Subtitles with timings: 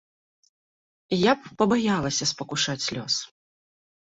[1.23, 3.15] Я б пабаялася спакушаць лёс.